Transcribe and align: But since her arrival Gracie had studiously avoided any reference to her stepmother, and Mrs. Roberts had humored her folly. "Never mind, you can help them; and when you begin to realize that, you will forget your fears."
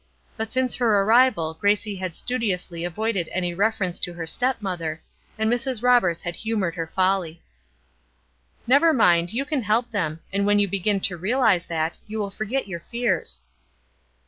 But 0.35 0.51
since 0.51 0.77
her 0.77 1.03
arrival 1.03 1.53
Gracie 1.53 1.97
had 1.97 2.15
studiously 2.15 2.83
avoided 2.83 3.29
any 3.31 3.53
reference 3.53 3.99
to 3.99 4.13
her 4.13 4.25
stepmother, 4.25 5.03
and 5.37 5.47
Mrs. 5.47 5.83
Roberts 5.83 6.23
had 6.23 6.37
humored 6.37 6.73
her 6.73 6.87
folly. 6.87 7.39
"Never 8.65 8.93
mind, 8.93 9.31
you 9.31 9.45
can 9.45 9.61
help 9.61 9.91
them; 9.91 10.21
and 10.33 10.43
when 10.43 10.57
you 10.57 10.67
begin 10.67 11.01
to 11.01 11.17
realize 11.17 11.67
that, 11.67 11.99
you 12.07 12.17
will 12.17 12.31
forget 12.31 12.67
your 12.67 12.79
fears." 12.79 13.37